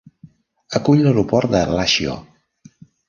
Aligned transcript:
Acull 0.79 1.03
l'aeroport 1.07 1.53
de 1.57 1.61
Lashio. 1.81 2.17